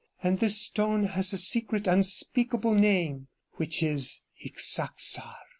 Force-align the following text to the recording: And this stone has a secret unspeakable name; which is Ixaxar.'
And 0.23 0.39
this 0.39 0.59
stone 0.59 1.03
has 1.03 1.31
a 1.31 1.37
secret 1.37 1.85
unspeakable 1.85 2.73
name; 2.73 3.27
which 3.57 3.83
is 3.83 4.21
Ixaxar.' 4.43 5.37